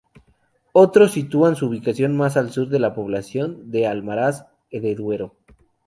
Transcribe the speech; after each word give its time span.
Otros 0.73 1.11
sitúan 1.11 1.55
su 1.55 1.67
ubicación 1.67 2.17
más 2.17 2.35
al 2.35 2.49
sur 2.51 2.73
en 2.73 2.81
la 2.81 2.95
población 2.95 3.69
de 3.69 3.85
Almaraz 3.85 4.47
de 4.71 4.95
Duero. 4.95 5.35